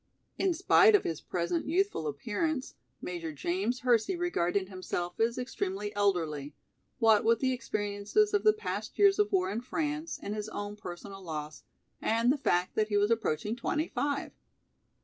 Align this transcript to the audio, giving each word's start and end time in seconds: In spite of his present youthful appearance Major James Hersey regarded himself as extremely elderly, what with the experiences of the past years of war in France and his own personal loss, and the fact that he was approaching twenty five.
In 0.39 0.55
spite 0.55 0.95
of 0.95 1.03
his 1.03 1.21
present 1.21 1.67
youthful 1.67 2.07
appearance 2.07 2.73
Major 3.03 3.31
James 3.31 3.81
Hersey 3.81 4.15
regarded 4.15 4.67
himself 4.67 5.19
as 5.19 5.37
extremely 5.37 5.95
elderly, 5.95 6.55
what 6.97 7.23
with 7.23 7.37
the 7.39 7.53
experiences 7.53 8.33
of 8.33 8.41
the 8.43 8.51
past 8.51 8.97
years 8.97 9.19
of 9.19 9.31
war 9.31 9.51
in 9.51 9.61
France 9.61 10.19
and 10.19 10.33
his 10.33 10.49
own 10.49 10.75
personal 10.75 11.21
loss, 11.21 11.61
and 12.01 12.31
the 12.31 12.37
fact 12.39 12.73
that 12.73 12.87
he 12.89 12.97
was 12.97 13.11
approaching 13.11 13.55
twenty 13.55 13.89
five. 13.89 14.31